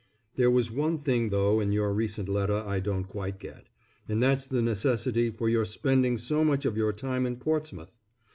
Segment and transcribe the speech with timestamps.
[0.35, 3.67] There was one thing though in your recent letter I don't quite get,
[4.09, 7.97] and that's the necessity for your spending so much of your time in Portsmouth.